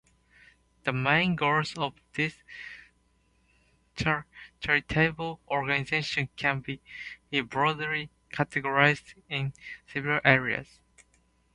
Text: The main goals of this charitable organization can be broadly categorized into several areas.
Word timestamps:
The 0.83 0.93
main 0.93 1.35
goals 1.35 1.77
of 1.77 1.93
this 2.13 2.33
charitable 3.95 5.41
organization 5.47 6.27
can 6.35 6.61
be 6.61 6.81
broadly 7.43 8.09
categorized 8.31 9.13
into 9.29 9.55
several 9.85 10.19
areas. 10.25 10.79